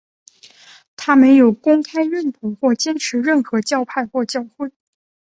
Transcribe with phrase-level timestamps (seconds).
[0.95, 4.71] 他没有公开认同或坚持任何教派或教会。